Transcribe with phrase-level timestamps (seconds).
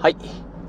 [0.00, 0.16] はい。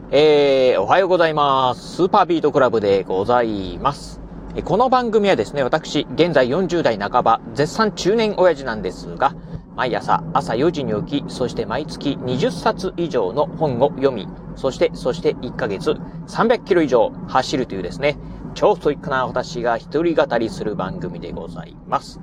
[0.10, 1.98] えー、おはようございます。
[1.98, 4.20] スーパービートクラブでございます。
[4.66, 9.36] この番組はですね、私、現在40代半ば、絶賛中年親父なんですが、
[9.76, 15.92] 毎朝朝4時に起き、そして毎月20冊以上の本を読み、そして、そして1ヶ月
[16.26, 18.18] 300キロ以上走るというですね、
[18.56, 22.20] 超ストイックな私が一人語りする番組でございます。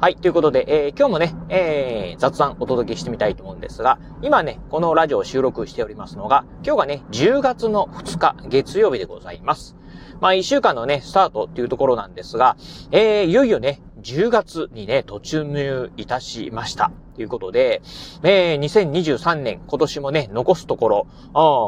[0.00, 0.16] はい。
[0.16, 9.74] ということで、えー今日もね、えー雑談お届けしてみたいと思うんですが、今ね、このラジオを収録しておりますのが、今日がね、10月の2日、月曜日でございます。
[10.20, 12.56] まあ、1週間のね、スタートっていうところなんですが、
[12.92, 16.92] えーいよいよね、10月にね、突入いたしました。
[17.16, 17.82] ということで、
[18.22, 21.06] えー2023年、今年もね、残すところ、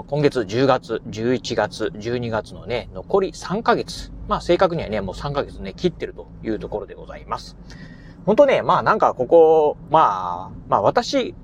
[0.06, 4.12] 今月10月、11月、12月のね、残り3ヶ月。
[4.28, 7.56] まあ、正確にはね、もう3ヶ月ね、切ってるというところでございます。
[8.30, 11.34] 本当ね、まあなんかここ、まあ、まあ私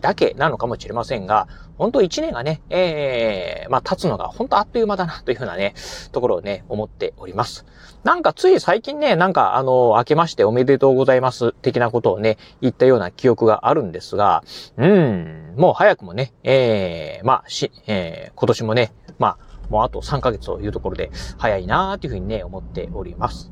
[0.00, 5.74] だけなのかもしれませんが、本当一年がね、ええまあ経つのが本当あっという間だなというふうなね、
[6.12, 7.66] ところをね、思っております。
[8.04, 14.44] なんかつい最近ね、なんかあの、明けましておめでとうございます的なことをね、言ったような記憶があるんですが、
[14.76, 23.50] うん、もう早くもね、ええまあし、ええ今年もね、まあ、もうあと3ヶ月というところで早いなーというふうにね、思っております。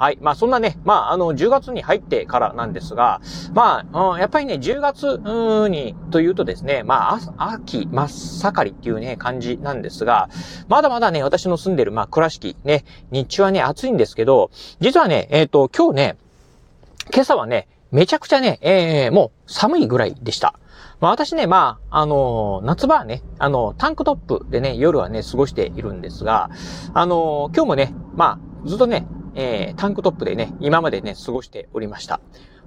[0.00, 0.18] はい。
[0.22, 3.20] まあそんなね、まああの、10月に入ってからなんですが、
[3.52, 5.20] まあ、うんやっぱりね、10月
[5.68, 10.30] に、というとですね、まあ、秋真っ盛りっていうね、感じなんですが、
[10.68, 16.16] まだまだね、私の住んでる、まあ、倉敷ね、日中はね、暑いんですけど、実はね、えっ、と、今日ね、
[17.12, 20.54] 今朝はね、めちゃくちゃね、えー、もう寒いぐらいでした。
[21.00, 26.48] まあ私ね、まあ、あのー夏場はね、あのタンクトップでね、夜はね、過ごしているんですが、
[26.94, 32.20] あのー今日もね、まあ、ずっとね、えー、タンクトップでね、今までね、過ごしておりました。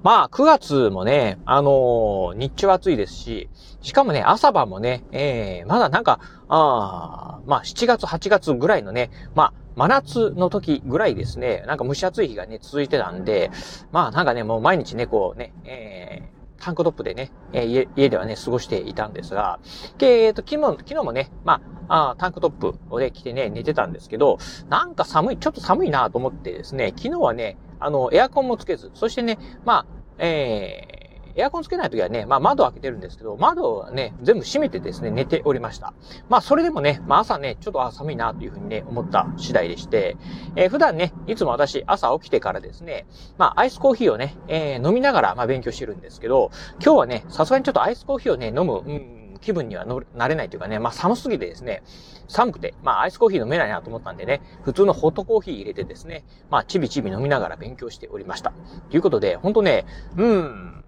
[0.03, 3.49] まあ、9月もね、あのー日中暑いですし、
[3.81, 6.19] しかもね、朝晩もね、えー、まだなんか、
[6.49, 13.49] ああまあ、7月、8月ぐらいのね、まあ、真夏の時ぐらいですね、なんか蒸し暑い日がね、続いてたんで、
[13.91, 19.59] まあ、なんかね、もう毎日ね、こうね、えー、タンクトップでね、え家、ではね、過ごしていたんですが、
[19.99, 24.37] えっ、と、昨日、昨日もね、まあ、あタンクトップをね、着てね、寝てたんですけど、
[24.69, 29.85] なんか寒い、ちょっと寒いなと思ってですね、昨日はね、あの、エアコンもつけず、そしてね、まあ、
[30.19, 30.92] えー
[31.35, 35.93] エアコンつけないときはね、まあ窓開けてるんですけど、窓はね、全部閉めてですね、寝ておりました。
[36.29, 40.17] まあそれでもね、まあ朝ね、ちょっと寒いなというふうにね、思った次第でして、
[40.55, 43.05] えー普段ね、いつも私朝起きてからですね、
[43.37, 46.51] まあアイスコーヒーをね、えー飲みながらまあ勉強してるんですけど、
[46.83, 51.83] 今日はね、さすがにちょっとアイスコーヒーをね、飲む、うん、気分にはのなれないというかね、まあ寒すぎてですね、
[52.27, 58.53] 寒くて、まあアイスコーヒー飲めないなと思ったんでね、普通のホットコーヒー入れてですね、まあちびちび飲みながら勉強しておりました。
[58.89, 59.85] ということで、ほんとね、
[60.17, 60.83] うん、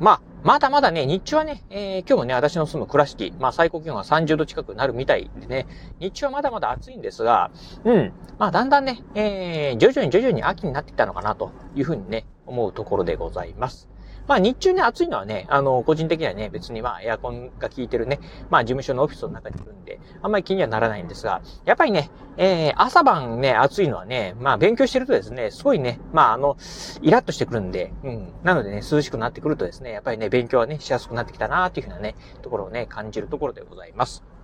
[0.00, 5.66] まあ、まだまだね、日中はね、えー今日もね、私の住む倉敷、まあ最高気温が30度近くなるみたいでね、
[5.98, 7.50] 日中はまだまだ暑いんですが、
[7.84, 13.88] うん、まあだんだんね、えー徐々に徐々に秋になってきたのかなというふうにね、思うところでございます。
[14.28, 26.58] まあ日中ね、暑いのはね、あの、個人的にはね、別にまあエアコンが効いてるね、まあ事務所のオフィスの中にいるんで、あんまり気にはならないんですが、やっぱりね、えー朝晩ね、暑いのはね、まあ勉強してるとですね、すごいね、まああの、
[27.00, 28.32] イラッとしてくるんで、うん。
[28.44, 34.37] なのでね、涼しくなってくるとですね、やっぱりね、勉強はね、しやすくなってきたなーっていうふうなね、ところをね、感じるところでございます。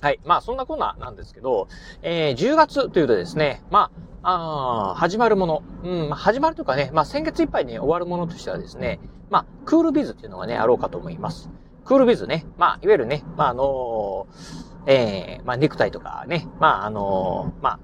[0.00, 0.20] はい。
[0.24, 1.66] まあ、そんなこんななんですけど、
[2.02, 3.90] えー、10月というとですね、ま
[4.22, 5.62] あ、あ始まるもの。
[5.82, 11.50] うん、まあ、始まるというかね、まあ、先月いっぱいに終わるものとしてはですね、まあ、クールビズっていうのがね、あろうかと思います。
[11.84, 17.80] クールビズね、まあ、いわゆるね、まあ、あのーえー、まあ、ネクタイとかね、まあ、あのーまあ、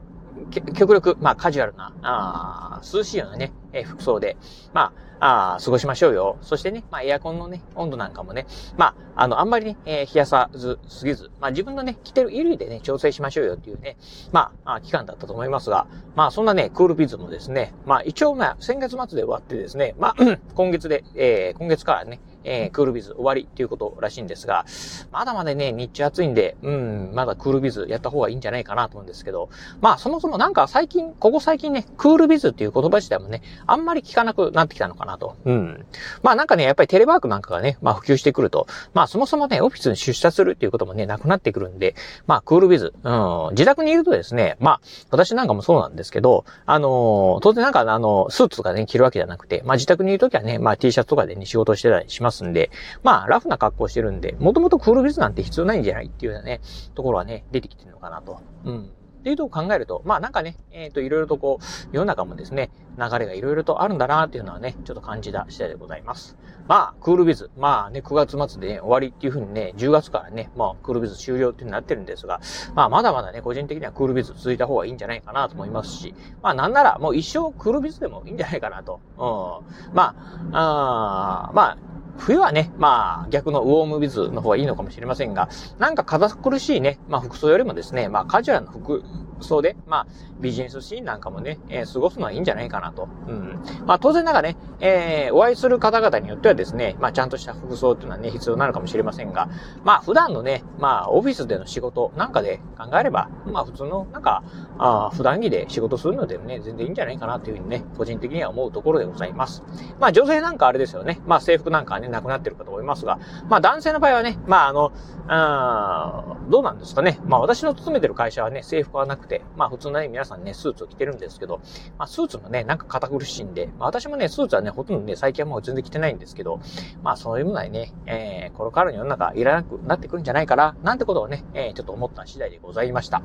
[0.75, 4.37] 極力、まあ、カジュアルな、あ涼しいようなね、え服装で、
[4.73, 6.39] まあ、あ過ごしましょうよ。
[6.43, 8.47] そしてね、まあ、エアコンのね、温度なんかもね、
[8.77, 13.97] まあ、あの、あんまりね、えー冷やさず、すぎず、まあ、自分のね、着てる衣類でね、調整しましょうよっていうね、
[14.33, 20.15] まあ、あ期間だったと思いますが、まあ、そんなね、クールビズもですね、まあ、一応、まあ、先月末で終わってですね、まあ、
[20.55, 24.65] 今月で、えー今月からね、えークールビズ終わりっていうことらしいんですが、
[25.13, 35.37] まだまだね、日中暑いんで、うん、まだクールビズやった方がいいんじゃないかなと思うんですけど、まあ、そもそもなんか最近、ここ最近ね、クールビズっていう言葉自体もね、あんまり聞かなくなってきたのかなと。
[35.45, 35.87] うん。
[36.23, 41.95] まあなんかね、やっぱりテレワークなんかがね、まあ普及してくると、まあそもそもね、オフィスに出社するっていうこともね、なくなってくるんで、
[42.27, 44.81] まあクールビズ、うん、自宅にいるとですね、まあ
[45.11, 52.71] 私なんかもそうなんですけど、あのー当然なんかあの、スーツとかね、着るわけじゃなくて、まあ自宅にいるときはね、まあ T シャツとかでね、仕事してたりしますすんで、
[53.03, 56.61] まあラフな格好してるんで、もともとクールビズなんて必要ないんじゃないっていうようなね、
[56.95, 58.41] ところはね、出てきてるのかなと。
[58.65, 58.91] うん。
[59.21, 66.37] っていうとを考えると、まあなんかね、えっ、ー、と、いろいろとこう、世の中もですね、流れがいろいろとあるんだなっていうのはね、ちょっと感じた次第でございます。
[66.69, 67.51] まあ、クールビズ。
[67.57, 72.41] まあね、9月末でね、終わりっていうふうにね、10月からね、まあ、クールビズ終了っていうになってるんですが、
[72.75, 79.01] まあ、まだまだね、個人的にはクールビズ続いた方がいいんじゃないかなと思いますし、まあ、なんならもう一生クールビズでもいいんじゃないかなと。
[79.17, 79.95] うん。
[79.95, 80.15] ま
[80.53, 81.79] あ、あまあ、
[82.19, 89.03] 冬はね、まあ、逆のウォームビズの方がいいのかもしれませんが、なんか堅苦しいね、まあ服装よりもですね、まあカジュアルな服
[89.41, 90.07] 装で、まあ
[90.41, 93.09] ビジネスシーンなんかもね、えー、過ごすのはいいんじゃないかなと。
[93.29, 93.63] うん。
[93.87, 99.49] まあ当然ながらね、えー、お会いする方々によってはですね、まあちゃんとした服装っていうのはね、必要なのかもしれませんが、
[99.85, 104.43] まあ普段のね、まあオフィスでの仕事なんかで考えれば、まあ普通のなんか、
[104.79, 109.63] あ普段着で仕事するのでね、全然いいんじゃないかなというふうにね、個人的には思うところでございます。
[109.99, 113.19] まあ女性なんかあれですよね、まあ制服なんかはね、なくなってるかと思いますが、
[113.49, 114.93] まあ男性の場合はね、まああの、
[115.27, 117.19] あどうなんですかね。
[117.27, 121.61] まあ私の勤めてる会社はね、制服はなくて、まあ普通のね、皆さんね、スーツを着てるんですけど、
[121.99, 126.61] まあスーツもね、なんか堅苦しいんで、まあ私もね、スーツはね、ほとんどね、最近はもう全然着てないんですけど、
[127.03, 133.23] まあそういうものはね、えー、これからの世の中いらなくなってくるんじゃないかな、なんてことをね、えー、ちょっと思った次第でございました。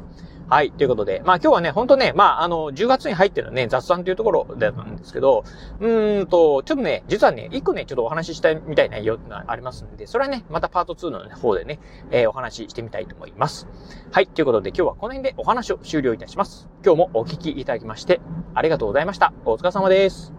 [0.49, 5.43] はい、ということで、まあ今日はね、ほんとね、まああの、10月に入ってるね、雑談というところだったんですけど、
[5.79, 11.79] うーんと、ちょっとね、実はね、一個ね、ちょっとお話ししたいみたいな内容がありますんで、それはね、またパート2の方でね、
[12.11, 13.67] えー、お話ししてみたいと思います。
[14.11, 14.27] はい。
[14.27, 16.69] ということで今日はこの辺でお話を終了いたします。
[16.85, 18.21] 今日もお聞きいただきまして、
[18.53, 19.33] ありがとうございました。
[19.45, 20.38] お疲れ様です。